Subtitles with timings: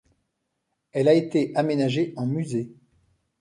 [0.93, 2.71] Elle a été aménagée en musée.